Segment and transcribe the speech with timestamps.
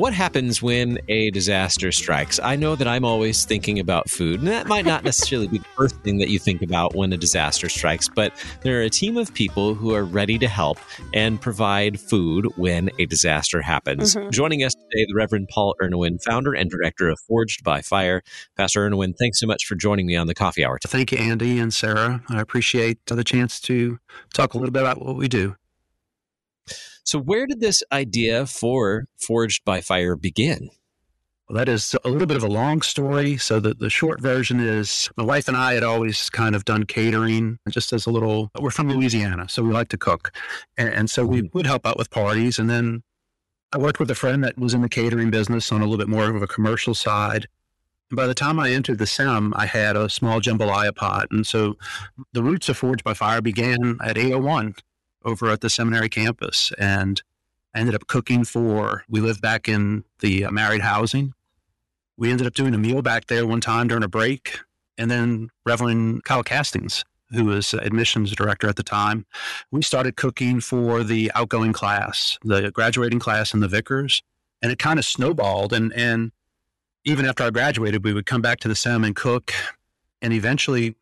[0.00, 2.40] What happens when a disaster strikes?
[2.42, 5.66] I know that I'm always thinking about food, and that might not necessarily be the
[5.76, 9.18] first thing that you think about when a disaster strikes, but there are a team
[9.18, 10.78] of people who are ready to help
[11.12, 14.14] and provide food when a disaster happens.
[14.14, 14.30] Mhm.
[14.30, 18.22] Joining us today, the Reverend Paul Ernewein, founder and director of Forged by Fire.
[18.56, 20.78] Pastor Ernewein, thanks so much for joining me on the Coffee Hour.
[20.82, 22.22] Thank you, Andy and Sarah.
[22.30, 23.98] I appreciate the chance to
[24.32, 25.56] talk a little bit about what we do.
[27.04, 30.70] So, where did this idea for Forged by Fire begin?
[31.50, 33.36] Well, that is a little bit of a long story.
[33.36, 36.84] So the, the short version is my wife and I had always kind of done
[36.84, 40.30] catering just as a little, we're from Louisiana, so we like to cook.
[40.78, 41.48] And, and so we mm-hmm.
[41.58, 42.60] would help out with parties.
[42.60, 43.02] And then
[43.72, 46.06] I worked with a friend that was in the catering business on a little bit
[46.06, 47.48] more of a commercial side.
[48.10, 51.26] And by the time I entered the SEM, I had a small jambalaya pot.
[51.32, 51.76] And so
[52.32, 54.76] the roots of Forged by Fire began at 801
[55.24, 56.72] over at the seminary campus.
[56.78, 57.22] And
[57.74, 61.34] I ended up cooking for, we lived back in the uh, married housing.
[62.16, 64.58] We ended up doing a meal back there one time during a break.
[64.98, 69.24] And then Reverend Kyle Castens, who was admissions director at the time,
[69.70, 74.22] we started cooking for the outgoing class, the graduating class and the vicars.
[74.62, 75.72] And it kind of snowballed.
[75.72, 76.32] And, and
[77.04, 79.52] even after I graduated, we would come back to the SEM and cook.
[80.20, 80.96] And eventually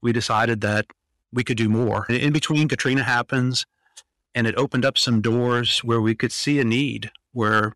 [0.00, 0.86] we decided that
[1.34, 2.06] we could do more.
[2.08, 3.66] In between, Katrina happens,
[4.34, 7.74] and it opened up some doors where we could see a need where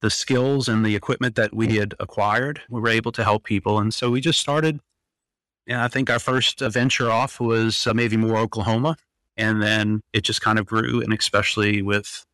[0.00, 3.78] the skills and the equipment that we had acquired, we were able to help people.
[3.78, 4.80] And so we just started.
[5.66, 8.96] And I think our first venture off was uh, maybe Moore Oklahoma.
[9.36, 11.00] And then it just kind of grew.
[11.02, 12.24] And especially with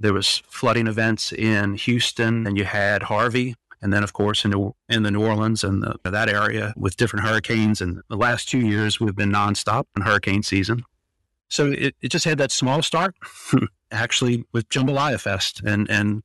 [0.00, 3.56] there was flooding events in Houston, and you had Harvey.
[3.80, 6.96] And then, of course, in, New- in the New Orleans and the, that area with
[6.96, 7.80] different hurricanes.
[7.80, 10.84] And the last two years, we've been nonstop in hurricane season.
[11.48, 13.14] So it, it just had that small start,
[13.90, 16.22] actually, with Jambalaya Fest and, and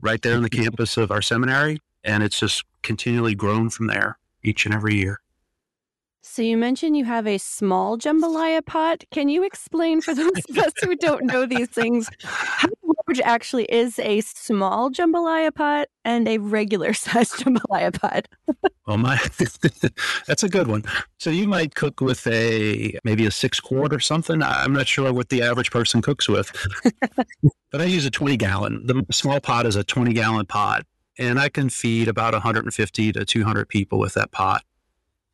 [0.00, 1.78] right there on the campus of our seminary.
[2.04, 5.20] And it's just continually grown from there each and every year.
[6.30, 9.04] So you mentioned you have a small jambalaya pot.
[9.10, 12.68] Can you explain for those of us who don't know these things how
[13.08, 18.28] large actually is a small jambalaya pot and a regular sized jambalaya pot?
[18.86, 19.16] Well, my
[20.26, 20.84] that's a good one.
[21.18, 24.42] So you might cook with a maybe a six quart or something.
[24.42, 26.52] I'm not sure what the average person cooks with,
[27.70, 28.86] but I use a 20 gallon.
[28.86, 30.84] The small pot is a 20 gallon pot,
[31.18, 34.62] and I can feed about 150 to 200 people with that pot.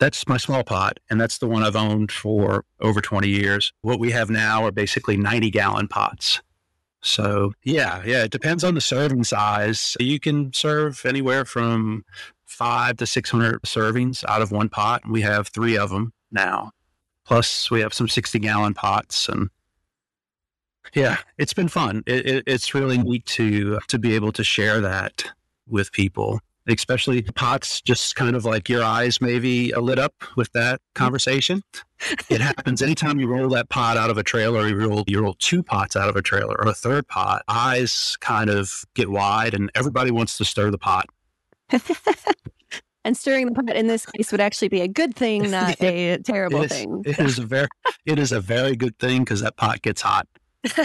[0.01, 3.73] That's my small pot, and that's the one I've owned for over 20 years.
[3.83, 6.43] What we have now are basically 90 gallon pots.
[7.05, 9.95] So, yeah, yeah, it depends on the serving size.
[10.01, 12.05] You can serve anywhere from
[12.47, 15.03] five to 600 servings out of one pot.
[15.07, 16.71] We have three of them now.
[17.27, 19.29] Plus, we have some 60 gallon pots.
[19.29, 19.51] And
[20.95, 22.03] yeah, it's been fun.
[22.07, 25.25] It, it, it's really neat to, to be able to share that
[25.69, 30.81] with people, especially pots, just kind of like your eyes maybe lit up with that
[30.95, 31.63] conversation.
[32.29, 35.35] it happens anytime you roll that pot out of a trailer, you roll, you roll
[35.39, 39.55] two pots out of a trailer or a third pot, eyes kind of get wide
[39.55, 41.07] and everybody wants to stir the pot.
[43.05, 46.19] and stirring the pot in this case would actually be a good thing, not a
[46.19, 47.03] terrible It is, thing.
[47.07, 47.69] it is a very,
[48.07, 50.27] it is a very good thing because that pot gets hot.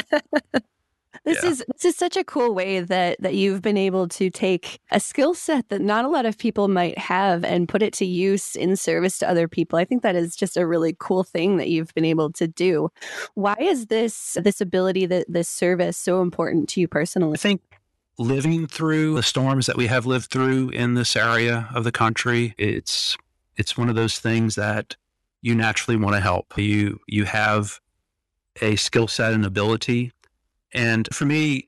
[1.25, 1.49] This Yeah.
[1.49, 4.99] is this is such a cool way that that you've been able to take a
[4.99, 8.55] skill set that not a lot of people might have and put it to use
[8.55, 9.77] in service to other people.
[9.79, 12.89] I think that is just a really cool thing that you've been able to do.
[13.35, 17.33] Why is this this ability that this service so important to you personally?
[17.33, 17.61] I think
[18.17, 22.53] living through the storms that we have lived through in this area of the country,
[22.57, 23.17] it's
[23.57, 24.95] it's one of those things that
[25.41, 26.57] you naturally want to help.
[26.57, 27.79] You you have
[28.61, 30.11] a skill set and ability,
[30.73, 31.67] and for me,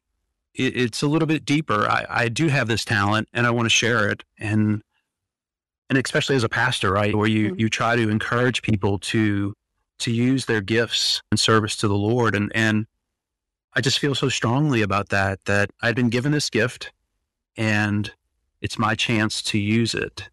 [0.53, 1.87] it, it's a little bit deeper.
[1.89, 4.81] I, I do have this talent, and I want to share it, and
[5.89, 7.59] and especially as a pastor, right, where you Mhm.
[7.59, 9.53] you try to encourage people to
[9.99, 12.87] to use their gifts in service to the Lord, and and
[13.73, 16.91] I just feel so strongly about that, that I'd been given this gift
[17.55, 18.11] and
[18.59, 20.29] it's my chance to use it.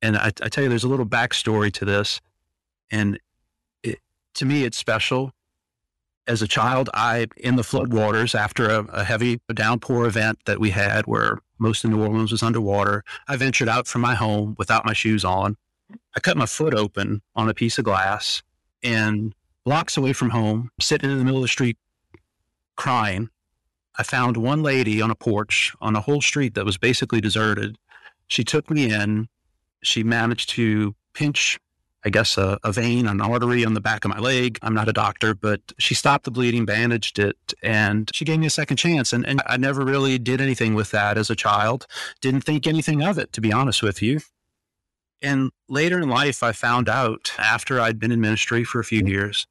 [0.00, 2.22] And I, I tell you, there's a little backstory to this.
[2.90, 3.20] And
[3.82, 3.98] it,
[4.34, 5.32] to me, it's special.
[6.26, 10.70] As a child, I, in the floodwaters after a, a heavy downpour event that we
[10.70, 13.04] had where Most of New Orleans was underwater.
[13.28, 15.56] I ventured out from my home without my shoes on.
[16.16, 18.42] I cut my foot open on a piece of glass
[18.82, 19.34] and
[19.64, 21.76] blocks away from home, sitting in the middle of the street
[22.76, 23.28] crying.
[23.96, 27.76] I found one lady on a porch on a whole street that was basically deserted.
[28.26, 29.28] She took me in.
[29.82, 31.58] She managed to pinch
[32.04, 34.58] I guess, a, a, vein, an artery on the back of my leg.
[34.62, 38.46] I'm not a doctor, but she stopped the bleeding, bandaged it, and she gave me
[38.46, 39.12] a second chance.
[39.12, 41.86] And, and I never really did anything with that as a child.
[42.20, 44.20] Didn't think anything of it, to be honest with you.
[45.22, 49.04] And later in life, I found out after I'd been in ministry for a few
[49.06, 49.46] years,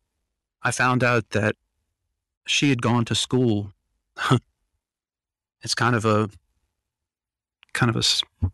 [0.62, 1.56] I found out that
[2.46, 3.74] she had gone to school.
[5.64, 6.30] it's kind of a,
[7.74, 8.52] kind of a,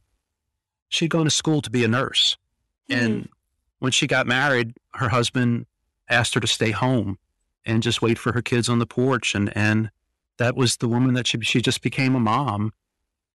[0.87, 2.37] she'd gone to school to be a nurse.
[2.89, 3.31] And mm-hmm.
[3.79, 5.65] When she got married, her husband
[6.09, 7.17] asked her to stay home
[7.65, 9.35] and just wait for her kids on the porch.
[9.35, 9.91] And, and
[10.37, 12.73] that was the woman that she, she just became a mom.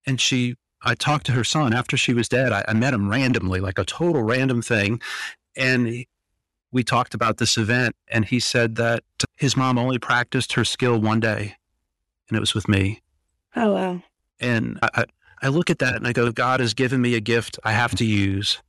[0.06, 2.51] And she, I talked to her son after she was dead.
[2.51, 5.01] I, I met him randomly, like a total random thing.
[5.56, 6.07] And he,
[6.72, 7.96] we talked about this event.
[8.07, 9.04] And he said that
[9.38, 11.56] his mom only practiced her skill one day,
[12.28, 13.01] and it was with me.
[13.56, 14.04] Oh, wow.
[14.39, 15.06] And I,
[15.42, 17.96] I look at that and I go, God has given me a gift I have
[17.96, 18.62] to use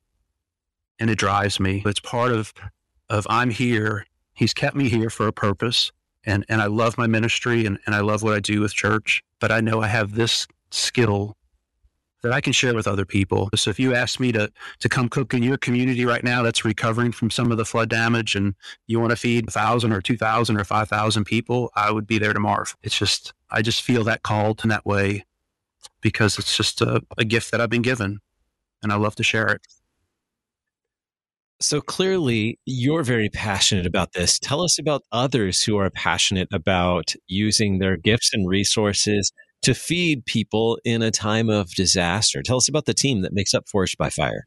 [0.99, 1.83] and it drives me.
[1.85, 2.53] It's part of
[3.09, 4.07] of I'm here.
[4.35, 5.93] He's kept me here for a purpose.
[6.27, 9.23] And and I love my ministry and, and I love what I do with church.
[9.41, 11.37] But I know I have this skill
[12.23, 13.51] that I can share with other people.
[13.55, 14.51] So if you ask me to
[14.81, 17.91] to come cook in your community right now that's recovering from some of the flood
[17.91, 18.55] damage and
[18.87, 22.07] you want to feed a thousand or two thousand or five thousand people, I would
[22.07, 22.65] be there tomorrow.
[22.83, 25.27] It's just I just feel that called in that way
[26.01, 28.21] because it's just a, a gift that I've been given
[28.83, 29.67] and I love to share it.
[31.65, 34.39] So clearly, you're very passionate about this.
[34.39, 39.33] Tell us about others who are passionate about using their gifts and resources
[39.63, 42.43] to feed people in a time of disaster.
[42.43, 44.45] Tell us about the team that makes up Forged by Fire.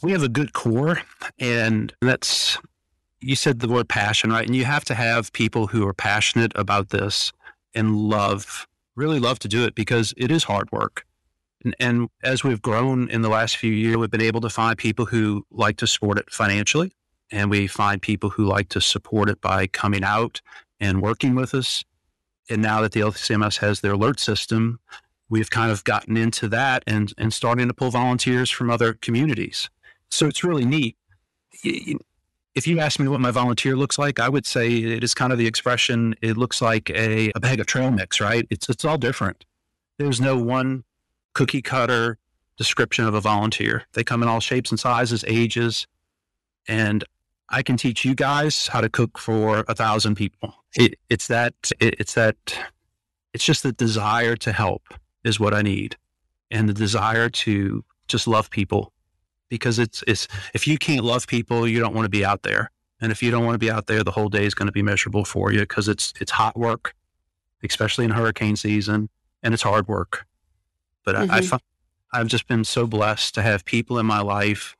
[0.00, 1.00] We have a good core,
[1.40, 2.56] and that's,
[3.18, 4.46] you said the word passion, right?
[4.46, 7.32] And you have to have people who are passionate about this
[7.74, 11.04] and love, really love to do it because it is hard work.
[11.78, 15.06] And, as we've grown in the last few years, we've been able to find people
[15.06, 16.92] who like to support it financially.
[17.30, 20.40] And we find people who like to support it by coming out
[20.78, 21.84] and working with us.
[22.48, 24.78] And now that the LCMS has their LERT system,
[25.28, 29.68] we've kind of gotten into that and, and starting to pull volunteers from other communities.
[30.10, 30.96] So it's really neat.
[32.54, 35.32] If you ask me what my volunteer looks like, I would say it is kind
[35.32, 38.46] of the expression, it looks like a, a bag of trail mix, right?
[38.50, 39.44] It's, it's all different.
[39.98, 40.84] There's no one
[41.36, 42.16] cookie cutter
[42.56, 43.84] description of a volunteer.
[43.92, 45.86] They come in all shapes and sizes, ages,
[46.66, 47.04] and
[47.50, 50.54] I can teach you guys how to cook for a thousand people.
[50.74, 52.36] It, it's that, it, it's that,
[53.34, 54.82] it's just the desire to help
[55.24, 55.96] is what I need,
[56.50, 58.94] and the desire to just love people,
[59.50, 62.70] because it's it's if you can't love people, you don't want to be out there,
[63.02, 64.72] and if you don't want to be out there, the whole day is going to
[64.72, 66.94] be miserable for you because it's it's hot work,
[67.62, 69.10] especially in hurricane season,
[69.42, 70.24] and it's hard work.
[71.06, 71.54] But mm-hmm.
[71.54, 74.76] I, I, I've just been so blessed to have people in my life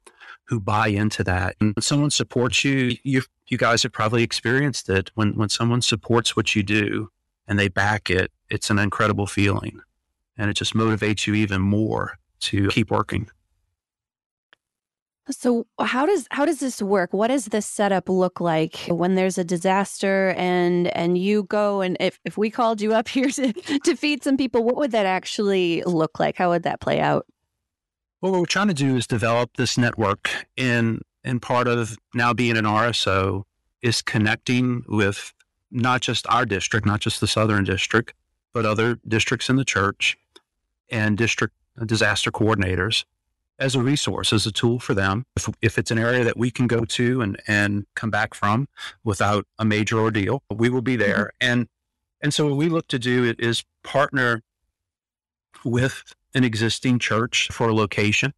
[0.49, 1.56] who buy into that.
[1.61, 5.11] And when someone supports you, you you guys have probably experienced it.
[5.14, 7.11] When when someone supports what you do
[7.49, 9.81] and they back it, it's an incredible feeling,
[10.37, 13.31] and it just motivates you even more to keep working.
[15.30, 17.12] So how does how does this work?
[17.12, 21.97] What does this setup look like when there's a disaster and and you go and
[21.99, 25.06] if, if we called you up here to, to feed some people, what would that
[25.06, 26.37] actually look like?
[26.37, 27.26] How would that play out?
[28.21, 32.33] Well, what we're trying to do is develop this network and and part of now
[32.33, 33.42] being an RSO
[33.83, 35.35] is connecting with
[35.73, 38.14] not just our district, not just the Southern District,
[38.52, 40.16] but other districts in the church
[40.88, 41.54] and district
[41.85, 43.04] disaster coordinators
[43.58, 45.25] as a resource, as a tool for them.
[45.36, 48.68] If, if it's an area that we can go to and, and come back from
[49.04, 51.00] without a major ordeal, we will be mm-hmm.
[51.00, 51.32] there.
[51.40, 51.52] Mm-hmm.
[51.52, 51.68] And,
[52.22, 54.42] and so what we look to do is partner
[55.64, 58.34] with an existing church for a location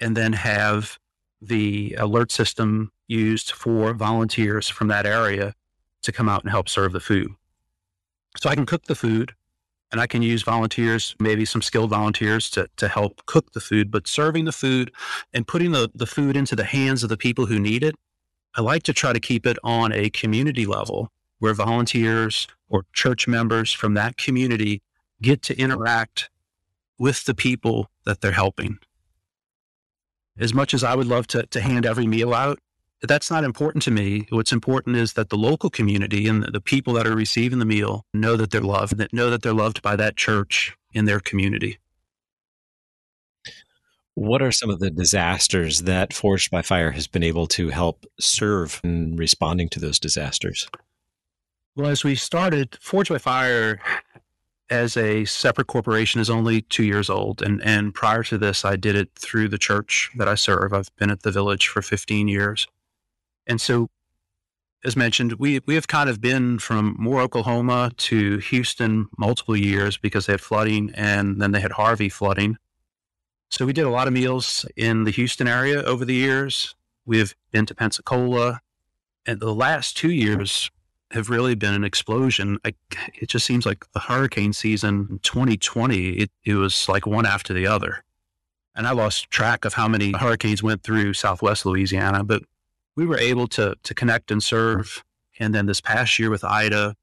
[0.00, 0.98] and then have
[1.40, 5.54] the LERT system used for volunteers from that area
[6.02, 7.32] to come out and help serve the food.
[8.36, 9.34] So I can cook the food
[9.94, 13.92] and I can use volunteers, maybe some skilled volunteers to, to help cook the food,
[13.92, 14.90] but serving the food
[15.32, 17.94] and putting the, the food into the hands of the people who need it,
[18.56, 23.28] I like to try to keep it on a community level where volunteers or church
[23.28, 24.82] members from that community
[25.22, 26.28] get to interact
[26.98, 28.80] with the people that they're helping.
[30.36, 32.58] As much as I would love to, to hand every meal out,
[33.08, 34.26] that's not important to me.
[34.30, 38.04] What's important is that the local community and the people that are receiving the meal
[38.14, 41.78] know that they're loved, that know that they're loved by that church in their community.
[44.14, 48.06] What are some of the disasters that Forged by Fire has been able to help
[48.20, 50.68] serve in responding to those disasters?
[51.74, 53.80] Well, as we started, Forged by Fire
[54.70, 57.42] as a separate corporation is only two years old.
[57.42, 60.72] And, and prior to this, I did it through the church that I serve.
[60.72, 62.66] I've been at the village for 15 years.
[63.46, 63.88] And so,
[64.84, 69.96] as mentioned, we, we have kind of been from Moore, Oklahoma to Houston multiple years
[69.96, 72.56] because they had flooding and then they had Harvey flooding.
[73.50, 76.74] So we did a lot of meals in the Houston area over the years.
[77.06, 78.60] We've been to Pensacola.
[79.26, 80.70] And the last two years
[81.12, 82.58] have really been an explosion.
[82.64, 82.74] I,
[83.14, 87.54] it just seems like the hurricane season in 2020, it, it was like one after
[87.54, 88.04] the other.
[88.74, 92.42] And I lost track of how many hurricanes went through Southwest Louisiana, but
[92.96, 95.02] we were able to, to connect and serve.
[95.38, 96.94] And then this past year with Ida,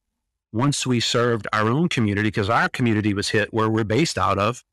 [0.54, 4.38] once we served our own community, because our community was hit where we're based out
[4.38, 4.64] of.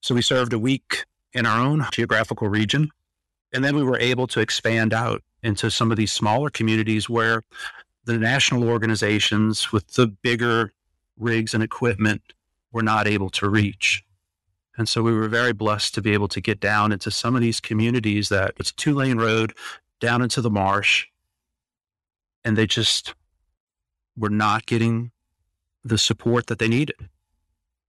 [0.00, 2.90] So we served a week in our own geographical region.
[3.52, 7.42] And then we were able to expand out into some of these smaller communities where
[8.04, 10.72] the national organizations with the bigger
[11.16, 12.22] rigs and equipment
[12.72, 14.02] were not able to reach.
[14.76, 17.42] And so we were very blessed to be able to get down into some of
[17.42, 19.54] these communities that it's a two lane road
[20.02, 21.06] down into the marsh.
[22.44, 23.14] And they just
[24.16, 25.12] were not getting
[25.84, 26.96] the support that they needed.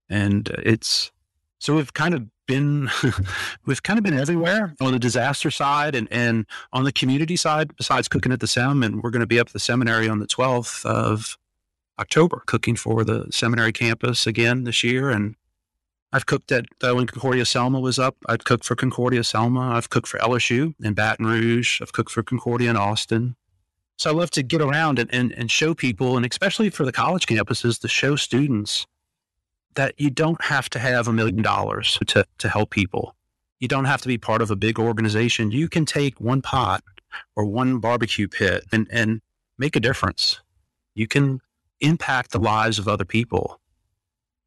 [0.08, 1.12] And it's
[1.58, 2.90] so we've kind of been
[3.66, 7.76] we've kind of been everywhere on the disaster side and and on the community side
[7.78, 10.20] besides cooking at the sem and we're going to be up at the seminary on
[10.20, 11.38] the 12th of
[11.98, 15.36] october cooking for the seminary campus again this year and
[16.14, 19.90] i've cooked at uh, when concordia selma was up i've cooked for concordia selma i've
[19.90, 23.36] cooked for lsu in baton rouge i've cooked for concordia in austin
[23.98, 26.92] so i love to get around and, and, and show people and especially for the
[26.92, 28.88] college campuses to show students
[29.76, 33.16] that you don't have to have a million dollars to, to help people.
[33.60, 35.52] You don't have to be part of a big organization.
[35.52, 36.84] You can take one pot
[37.36, 39.22] or one barbecue pit and, and
[39.58, 40.42] make a difference.
[40.96, 41.40] You can
[41.80, 43.60] impact the lives of other people.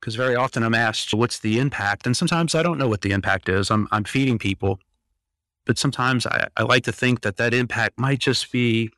[0.01, 2.07] Because very often I'm asked, what's the impact?
[2.07, 3.71] And sometimes I don't know what the impact is.
[3.71, 4.79] I'm, I'm feeding people.
[5.65, 8.91] But sometimes I, I like to think that that impact might just be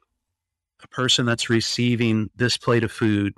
[0.83, 3.35] a person that's receiving this plate of food.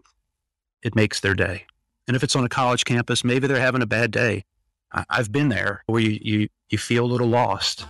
[0.83, 1.67] It makes their day.
[2.09, 4.45] And if it's on a college campus, maybe they're having a bad day.
[4.93, 7.87] I, have been there where you, you, you feel a little lost.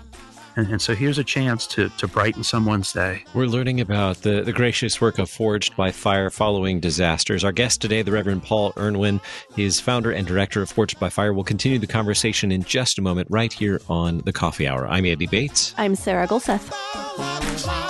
[0.61, 3.25] And, and, so here's a chance to, to brighten someone's day.
[3.33, 7.45] We're learning about the, the gracious work of Forged by Fire following disasters.
[7.45, 9.23] Our guest today, the Reverend Paul Ernewein,
[9.57, 11.33] is founder and director of Forged by Fire.
[11.33, 14.87] We'll continue the conversation in just a moment right here on the Coffee Hour.
[14.87, 15.75] I'm Andy Bates.
[15.79, 16.69] I'm Sarah Gulseth.
[16.73, 17.90] Oh,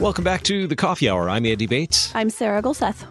[0.00, 1.30] Welcome back to the Coffee Hour.
[1.30, 2.10] I'm Andy Bates.
[2.16, 3.06] I'm Sarah Gulseth.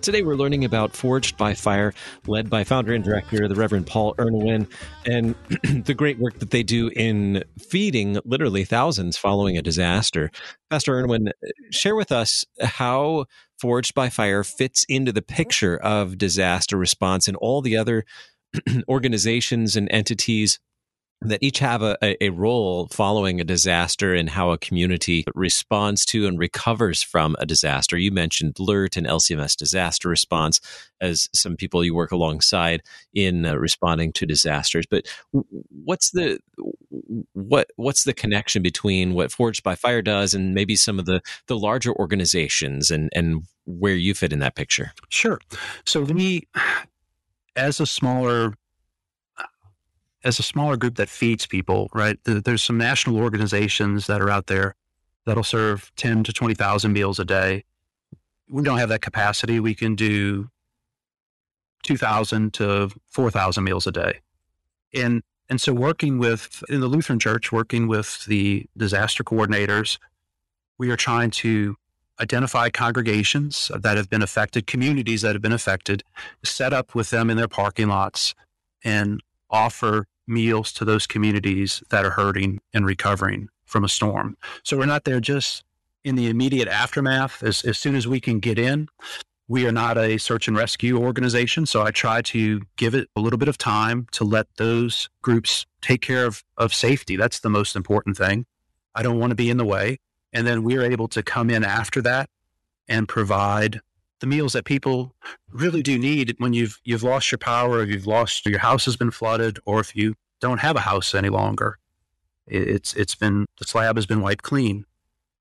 [0.00, 1.92] Today we're learning about Forged by Fire,
[2.26, 4.70] led by founder and director, the Reverend Paul Ernewein,
[5.04, 5.34] and
[5.84, 10.30] the great work that they do in feeding literally thousands following a disaster.
[10.70, 11.32] Pastor Ernewein,
[11.70, 13.26] share with us how
[13.60, 18.04] Forged by Fire fits into the picture of disaster response and all the other
[18.88, 20.60] organizations and entities
[21.20, 26.26] that each have a, a role following a disaster and how a community responds to
[26.26, 27.96] and recovers from a disaster.
[27.96, 30.60] You mentioned LERT and LCMS disaster response
[31.00, 32.82] as some people you work alongside
[33.12, 34.86] in uh, responding to disasters.
[34.86, 36.38] But what's the
[37.32, 41.20] what what's the connection between what Forged by Fire does and maybe some of the
[41.46, 44.92] the larger organizations and and where you fit in that picture?
[45.08, 45.40] Sure.
[45.84, 46.46] So we,
[47.56, 48.54] as a smaller
[50.24, 52.18] as a smaller group that feeds people, right?
[52.24, 54.74] There's some national organizations that are out there
[55.26, 57.64] that'll serve 10 to 20,000 meals a day.
[58.48, 59.60] We don't have that capacity.
[59.60, 60.48] We can do
[61.82, 64.20] 2,000 to 4,000 meals a day.
[64.94, 69.98] And, and so working with, in the Lutheran church, working with the disaster coordinators,
[70.78, 71.76] we are trying to
[72.20, 76.02] identify congregations that have been affected, communities that have been affected,
[76.42, 78.34] set up with them in their parking lots,
[78.82, 84.36] and offer meals to those communities that are hurting and recovering from a storm.
[84.62, 85.64] So we're not there just
[86.04, 87.42] in the immediate aftermath.
[87.42, 88.88] As, as soon as we can get in,
[89.48, 91.64] we are not a search and rescue organization.
[91.66, 95.66] So I try to give it a little bit of time to let those groups
[95.80, 97.16] take care of, of safety.
[97.16, 98.44] That's the most important thing.
[98.94, 99.98] I don't want to be in the way.
[100.32, 102.28] And then we're able to come in after that
[102.86, 103.80] and provide
[104.20, 105.14] the meals that people
[105.50, 108.96] really do need when you've you've lost your power, or you've lost your house has
[108.96, 111.78] been flooded, or if you don't have a house any longer.
[112.46, 114.84] It's it's been the slab has been wiped clean.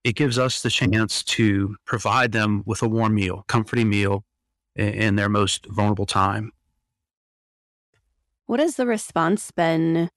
[0.03, 4.23] It gives us the chance to provide them with a warm meal, comforting meal
[4.75, 6.51] in their most vulnerable time.
[8.45, 10.09] What has the response been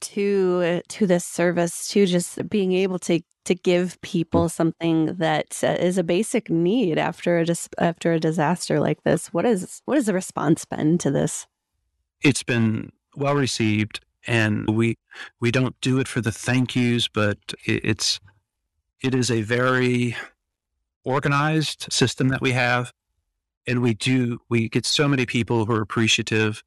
[0.00, 5.76] to to this service to just being able to to give people something that uh,
[5.98, 10.06] a basic need after a dis- after a disaster like this what is what has
[10.06, 11.46] the response been to this?
[12.22, 14.96] It's been well received and we
[15.40, 18.20] we don't do it for the thank yous but it's
[19.02, 20.16] it is a very
[21.04, 22.92] organized system that we have
[23.66, 26.62] and we do we get so many people who are appreciative.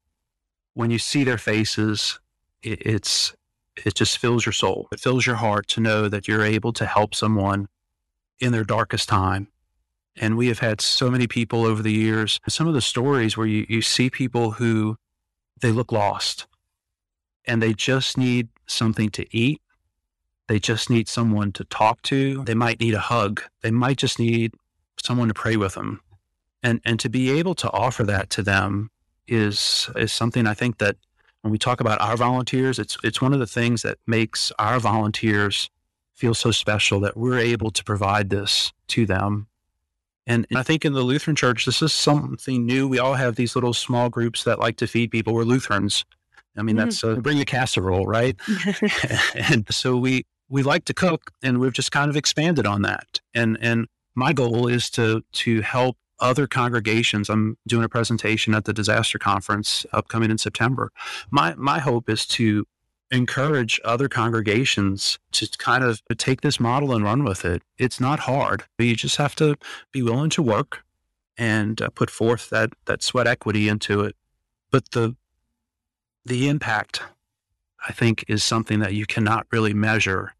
[0.74, 2.20] When you see their faces
[2.62, 3.34] it, it's
[3.84, 4.88] it just fills your soul.
[4.92, 7.68] It fills your heart to know that you're able to help someone
[8.40, 9.48] in their darkest time.
[10.16, 13.46] And we have had so many people over the years, some of the stories where
[13.46, 14.96] you, you see people who
[15.60, 16.46] they look lost
[17.46, 19.60] and they just need something to eat.
[20.48, 22.42] They just need someone to talk to.
[22.44, 23.42] They might need a hug.
[23.62, 24.54] They might just need
[25.02, 26.00] someone to pray with them.
[26.62, 28.90] And, and to be able to offer that to them
[29.28, 30.96] is, is something I think that
[31.48, 34.78] when we talk about our volunteers, it's it's one of the things that makes our
[34.78, 35.70] volunteers
[36.14, 39.46] feel so special that we're able to provide this to them.
[40.26, 42.86] And I think in the Lutheran Church, this is something new.
[42.86, 45.32] We all have these little small groups that like to feed people.
[45.32, 46.04] We're Lutherans.
[46.54, 46.84] I mean, mm-hmm.
[46.84, 48.36] that's uh, bring a casserole, right?
[49.34, 53.20] and so we we like to cook, and we've just kind of expanded on that.
[53.34, 57.28] And and my goal is to to help other congregations.
[57.28, 60.92] I'm doing a presentation at the disaster conference upcoming in September.
[61.30, 62.66] My my hope is to
[63.10, 67.62] encourage other congregations to kind of take this model and run with it.
[67.78, 68.64] It's not hard.
[68.78, 69.56] You just have to
[69.92, 70.84] be willing to work
[71.38, 74.16] and uh, put forth that that sweat equity into it.
[74.70, 75.16] But the
[76.24, 77.02] the impact
[77.88, 80.34] I think is something that you cannot really measure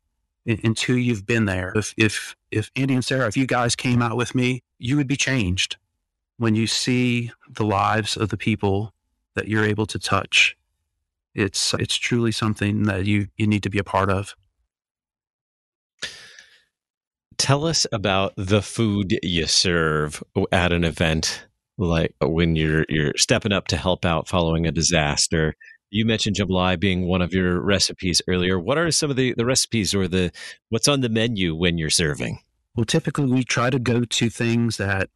[0.49, 1.73] until you've been there.
[1.77, 5.07] If if if Andy and Sarah, if you guys came out with me, you would
[5.07, 5.77] be changed
[6.39, 8.95] when you see the lives of the people
[9.35, 10.57] that you're able to touch.
[11.35, 14.35] It's it's truly something that you you need to be a part of.
[17.37, 23.53] Tell us about the food you serve at an event like when you're you're stepping
[23.53, 25.55] up to help out following a disaster
[25.90, 28.59] you mentioned jambalaya being one of your recipes earlier.
[28.59, 30.31] What are some of the, the recipes or the
[30.68, 32.40] what's on the menu when you're serving?
[32.74, 35.11] Well, typically we try to go to things that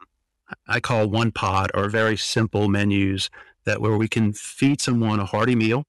[0.66, 3.30] I call one pot or very simple menus
[3.64, 5.84] that where we can feed someone a hearty meal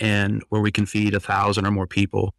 [0.00, 2.34] and where we can feed a thousand or more people.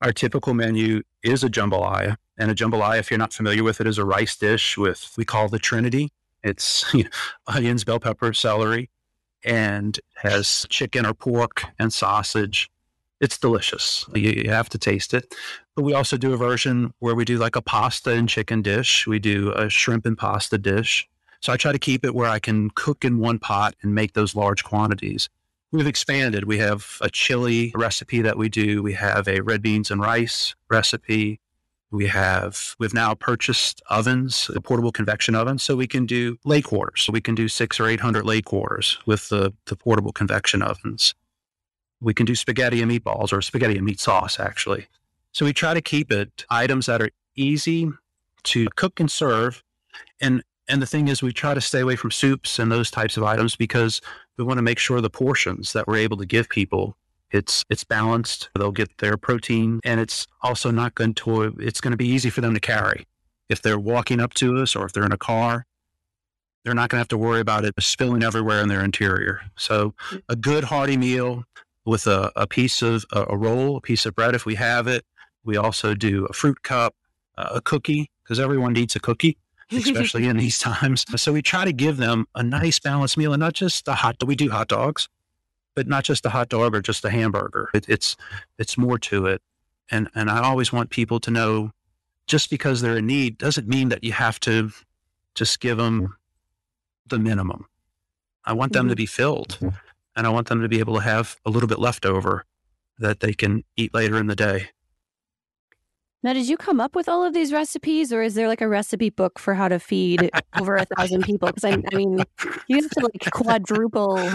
[0.00, 2.16] Our typical menu is a jambalaya.
[2.38, 5.24] And a jambalaya, if you're not familiar with it, is a rice dish with, we
[5.24, 6.12] call the Trinity.
[6.42, 7.10] It's you know,
[7.46, 8.90] onions, bell pepper, celery,
[9.44, 12.70] and has chicken or pork and sausage.
[13.20, 14.04] It's delicious.
[14.14, 15.34] You, you, have to taste it.
[15.76, 19.06] But we also do a version where we do like a pasta and chicken dish.
[19.06, 21.08] We do a shrimp and pasta dish.
[21.40, 24.12] So I try to keep it where I can cook in one pot and make
[24.12, 25.28] those large quantities.
[25.72, 26.44] We've expanded.
[26.44, 28.82] We have a chili recipe that we do.
[28.82, 31.40] We have a red beans and rice recipe.
[31.92, 36.62] We have we've now purchased ovens, a portable convection oven, so we can do lay
[36.62, 37.02] quarters.
[37.02, 40.62] So we can do six or eight hundred lay quarters with the, the portable convection
[40.62, 41.14] ovens.
[42.00, 44.86] We can do spaghetti and meatballs or spaghetti and meat sauce, actually.
[45.32, 47.90] So we try to keep it items that are easy
[48.44, 49.62] to cook and serve.
[50.18, 53.18] And and the thing is we try to stay away from soups and those types
[53.18, 54.00] of items because
[54.38, 56.96] we want to make sure the portions that we're able to give people
[57.32, 58.50] it's it's balanced.
[58.54, 61.54] They'll get their protein, and it's also not going to.
[61.58, 63.06] It's going to be easy for them to carry.
[63.48, 65.66] If they're walking up to us, or if they're in a car,
[66.64, 69.40] they're not going to have to worry about it spilling everywhere in their interior.
[69.56, 69.94] So,
[70.28, 71.44] a good hearty meal
[71.84, 74.86] with a, a piece of a, a roll, a piece of bread if we have
[74.86, 75.04] it.
[75.44, 76.94] We also do a fruit cup,
[77.36, 79.36] uh, a cookie because everyone needs a cookie
[79.72, 81.04] especially in these times.
[81.20, 84.16] So we try to give them a nice balanced meal and not just the hot.
[84.24, 85.08] We do hot dogs,
[85.74, 87.70] but not just a hot dog or just a hamburger.
[87.74, 88.16] It, it's
[88.58, 89.42] it's more to it,
[89.90, 91.72] and and I always want people to know
[92.26, 94.70] just because they're in need doesn't mean that you have to
[95.34, 96.16] just give them
[97.08, 97.66] the minimum.
[98.44, 98.96] I want them to mm-hmm.
[98.96, 99.58] be filled
[100.16, 102.44] and I want them to be able to have a little bit left over
[102.98, 104.68] that they can eat later in the day.
[106.22, 108.68] Now, did you come up with all of these recipes, or is there like a
[108.68, 110.30] recipe book for how to feed
[110.60, 111.48] over a thousand people?
[111.48, 112.22] Because I, I mean,
[112.68, 114.30] you have to like quadruple.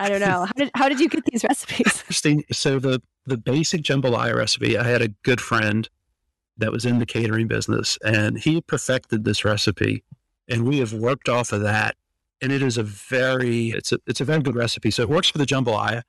[0.00, 0.46] I don't know.
[0.46, 2.04] How did how did you get these recipes?
[2.52, 5.88] So the the basic jambalaya recipe, I had a good friend
[6.56, 10.02] that was in the catering business, and he perfected this recipe,
[10.48, 11.96] and we have worked off of that.
[12.42, 14.90] And it is a very it's a it's a very good recipe.
[14.90, 16.02] So it works for the jambalaya,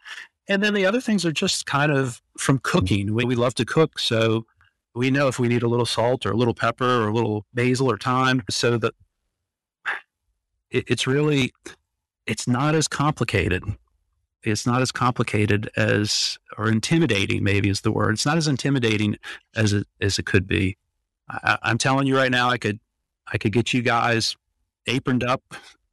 [0.47, 3.13] and then the other things are just kind of from cooking.
[3.13, 4.45] We, we love to cook, so
[4.95, 7.45] we know if we need a little salt or a little pepper or a little
[7.53, 8.93] basil or thyme so that
[10.69, 11.51] it, it's really
[12.25, 13.63] it's not as complicated
[14.43, 19.17] it's not as complicated as or intimidating maybe is the word it's not as intimidating
[19.55, 20.77] as it as it could be
[21.29, 22.79] I, i'm telling you right now i could
[23.31, 24.35] i could get you guys
[24.87, 25.41] aproned up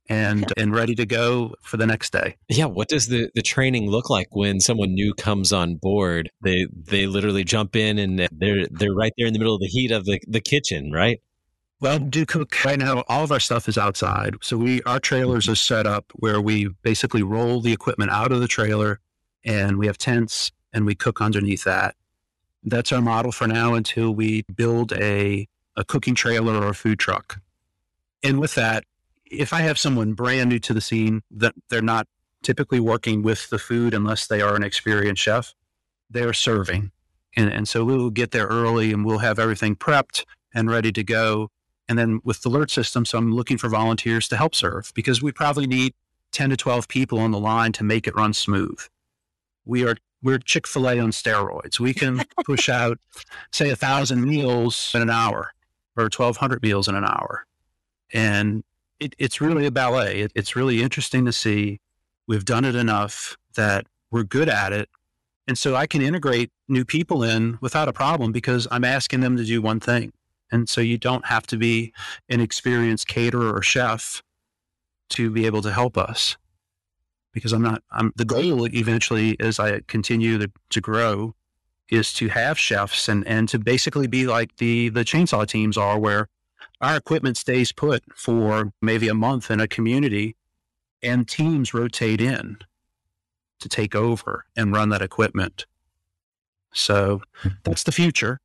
[0.09, 2.37] and and ready to go for the next day.
[2.49, 6.31] Yeah, what does the the training look like when someone new comes on board?
[6.43, 9.67] They they literally jump in and they're they're right there in the middle of the
[9.67, 11.21] heat of the the kitchen, right?
[11.81, 13.05] Well, do cook right now.
[13.09, 16.69] All of our stuff is outside, so we our trailers are set up where we
[16.83, 18.99] basically roll the equipment out of the trailer,
[19.45, 21.95] and we have tents and we cook underneath that.
[22.65, 26.99] That's our model for now until we build a a cooking trailer or a food
[26.99, 27.41] truck.
[28.25, 28.85] And with that,
[29.25, 32.09] if I have someone brand new to the scene that they're not
[32.43, 35.55] typically working with the food unless they are an experienced chef,
[36.11, 36.91] they're serving.
[37.37, 41.05] And, and so we'll get there early and we'll have everything prepped and ready to
[41.05, 41.51] go.
[41.89, 45.23] And then with the LERT system, so I'm looking for volunteers to help serve because
[45.23, 45.95] we probably need
[46.33, 48.79] 10 to 12 people on the line to make it run smooth.
[49.65, 51.79] We are we're Chick-fil-A on steroids.
[51.79, 52.99] We can push out,
[53.53, 55.53] say, a thousand meals in an hour
[55.97, 57.47] or 1,200 meals in an hour.
[58.13, 58.65] And
[58.99, 60.21] it, it's really a ballet.
[60.23, 61.81] It, it's really interesting to see.
[62.27, 64.89] We've done it enough that we're good at it.
[65.47, 69.37] And so I can integrate new people in without a problem because I'm asking them
[69.37, 70.13] to do one thing.
[70.51, 71.93] And so you don't have to be
[72.29, 74.23] an experienced caterer or chef
[75.11, 76.37] to be able to help us
[77.33, 81.35] because I'm not, I'm the goal eventually as I continue to, to grow
[81.89, 85.99] is to have chefs and, and to basically be like the, the chainsaw teams are
[85.99, 86.29] where
[86.81, 90.37] our equipment stays put for maybe a month in a community
[91.03, 92.59] and teams rotate in
[93.61, 95.67] to take over and run that equipment.
[96.73, 97.23] So
[97.65, 98.41] that's the future.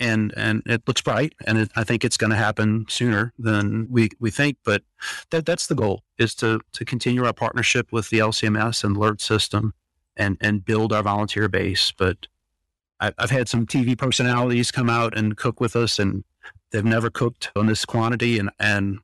[0.00, 3.86] And, and it looks bright and it, I think it's going to happen sooner than
[3.88, 4.82] we, we think, but
[5.30, 9.20] that, that's the goal is to, to continue our partnership with the LCMS and LERT
[9.20, 9.72] system
[10.16, 11.92] and, and build our volunteer base.
[11.96, 12.26] But
[12.98, 16.24] I, I've had some TV personalities come out and cook with us and
[16.74, 18.98] They've never cooked on this quantity, and and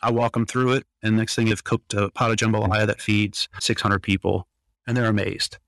[0.00, 0.86] I walk them through it.
[1.02, 4.48] And next thing, they've cooked a pot of jambalaya that feeds 600 people,
[4.86, 5.58] and they're amazed.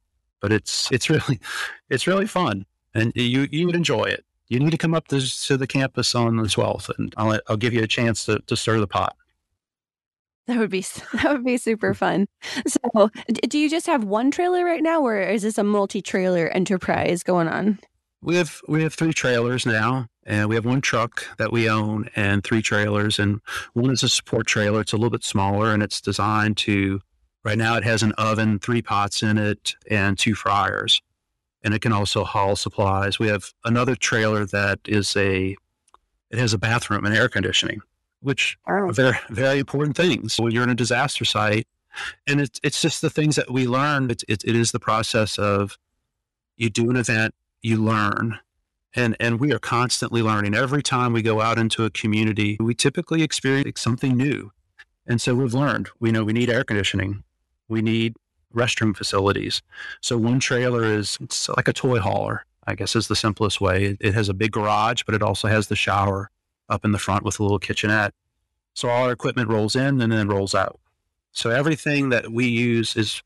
[0.40, 1.38] But it's it's really
[1.90, 4.24] it's really fun, and you you would enjoy it.
[4.48, 7.56] You need to come up to, to the campus on the 12th, and I'll I'll
[7.56, 9.14] give you a chance to to stir the pot.
[10.48, 10.80] That would be
[11.12, 12.26] that would be super fun.
[12.66, 13.10] So,
[13.48, 17.48] do you just have one trailer right now, or is this a multi-trailer enterprise going
[17.48, 17.78] on?
[18.22, 22.08] We have we have three trailers now, and we have one truck that we own
[22.16, 23.18] and three trailers.
[23.18, 23.40] And
[23.74, 24.80] one is a support trailer.
[24.80, 27.00] It's a little bit smaller, and it's designed to.
[27.44, 31.00] Right now, it has an oven, three pots in it, and two fryers,
[31.62, 33.18] and it can also haul supplies.
[33.18, 35.56] We have another trailer that is a.
[36.30, 37.80] It has a bathroom and air conditioning,
[38.20, 38.92] which are oh.
[38.92, 41.66] very very important things when you're in a disaster site.
[42.26, 44.10] And it's it's just the things that we learn.
[44.10, 45.78] It's it, it is the process of
[46.56, 48.38] you do an event you learn
[48.94, 52.74] and and we are constantly learning every time we go out into a community we
[52.74, 54.50] typically experience something new
[55.06, 57.22] and so we've learned we know we need air conditioning
[57.68, 58.14] we need
[58.54, 59.62] restroom facilities.
[60.00, 63.96] So one trailer is it's like a toy hauler i guess is the simplest way.
[63.98, 66.30] It has a big garage but it also has the shower
[66.68, 68.12] up in the front with a little kitchenette.
[68.74, 70.78] So all our equipment rolls in and then rolls out.
[71.32, 73.22] So everything that we use is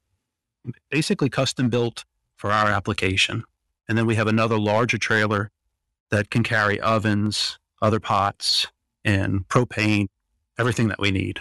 [0.90, 2.04] basically custom built
[2.36, 3.44] for our application.
[3.88, 5.50] And then we have another larger trailer
[6.10, 8.68] that can carry ovens, other pots,
[9.04, 10.06] and propane,
[10.58, 11.40] everything that we need.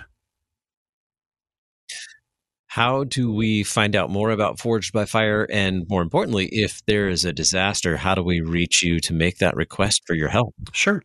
[2.71, 5.45] How do we find out more about Forged by Fire?
[5.51, 9.39] And more importantly, if there is a disaster, how do we reach you to make
[9.39, 10.55] that request for your help?
[10.71, 11.03] Sure.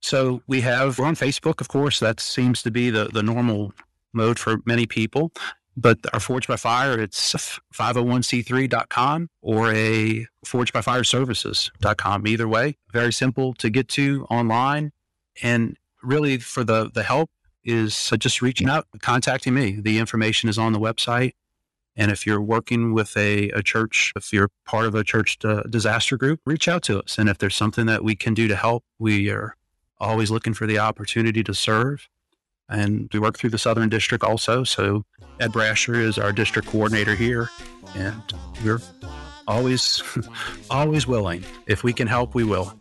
[0.00, 2.00] So we have, we're on Facebook, of course.
[2.00, 3.72] That seems to be the, the normal
[4.12, 5.30] mode for many people.
[5.76, 7.32] but our Forged by Fire, it's
[7.72, 12.26] 501c3.com or a Forged by Fire Services.com.
[12.26, 14.90] Either way, very simple to get to online.
[15.44, 17.30] And really, for the, the help,
[17.68, 19.72] is just reaching out, contacting me.
[19.72, 21.32] The information is on the website.
[21.94, 25.62] And if you're working with a, a church, if you're part of a church uh,
[25.68, 27.18] disaster group, reach out to us.
[27.18, 29.56] And if there's something that we can do to help, we are
[29.98, 32.08] always looking for the opportunity to serve.
[32.68, 34.62] And we work through the Southern District also.
[34.64, 35.04] So
[35.40, 37.50] Ed Brasher is our district coordinator here.
[37.96, 38.22] And
[38.64, 38.80] we're
[39.46, 40.02] always,
[40.70, 41.44] always willing.
[41.66, 42.78] If we can help, we will.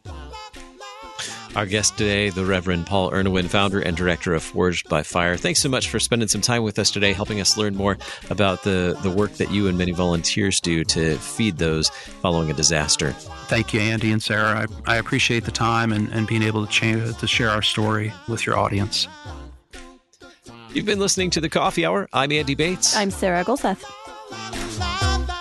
[1.58, 5.36] Our guest today, the Reverend Paul Ernewein, founder and director of Forged by Fire.
[5.36, 7.98] Thanks so much for spending some time with us today, helping us learn more
[8.30, 12.54] about the, the work that you and many volunteers do to feed those following a
[12.54, 13.10] disaster.
[13.48, 14.68] Thank you, Andy and Sarah.
[14.86, 18.14] I, I appreciate the time and, and being able to, cha- to share our story
[18.28, 19.08] with your audience.
[20.76, 22.08] You've been listening to The Coffee Hour.
[22.14, 22.96] I'm Andy Bates.
[22.96, 23.84] I'm Sarah Gulseth.